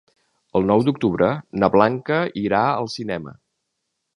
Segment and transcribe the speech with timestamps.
[0.59, 1.29] El nou d'octubre
[1.63, 3.37] na Blanca irà al cinema.